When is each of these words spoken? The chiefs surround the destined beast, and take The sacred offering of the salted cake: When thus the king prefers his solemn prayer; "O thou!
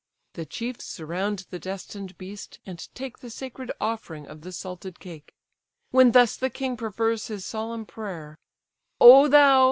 The 0.33 0.47
chiefs 0.47 0.85
surround 0.85 1.45
the 1.51 1.59
destined 1.59 2.17
beast, 2.17 2.57
and 2.65 2.87
take 2.95 3.19
The 3.19 3.29
sacred 3.29 3.71
offering 3.79 4.25
of 4.25 4.41
the 4.41 4.51
salted 4.51 4.99
cake: 4.99 5.35
When 5.91 6.11
thus 6.13 6.35
the 6.37 6.49
king 6.49 6.75
prefers 6.75 7.27
his 7.27 7.45
solemn 7.45 7.85
prayer; 7.85 8.35
"O 8.99 9.27
thou! 9.27 9.59